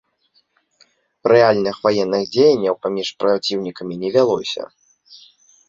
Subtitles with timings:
[1.31, 4.63] Рэальных ваенных дзеянняў паміж праціўнікамі не вялося.